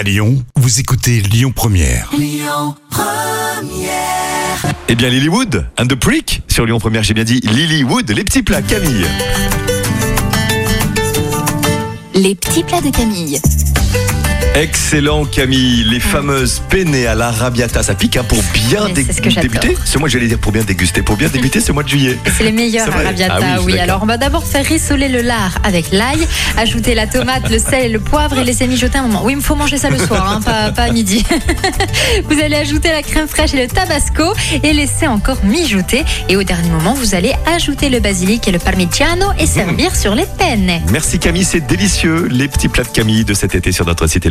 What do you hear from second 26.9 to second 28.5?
la tomate, le sel et le poivre et